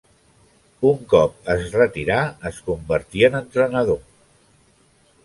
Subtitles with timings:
[0.91, 2.17] Un cop es retirà,
[2.51, 4.01] es convertí en entrenador.